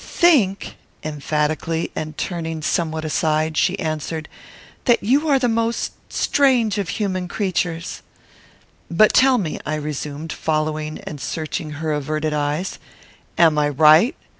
[0.03, 4.27] "Think!" emphatically, and turning somewhat aside, she answered;
[4.85, 8.01] "that you are the most strange of human creatures."
[8.89, 12.79] "But tell me," I resumed, following and searching her averted eyes;
[13.37, 14.15] "am I right?